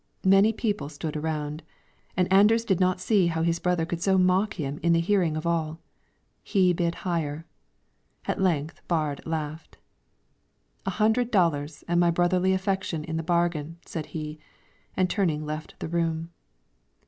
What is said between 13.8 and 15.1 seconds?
said he, and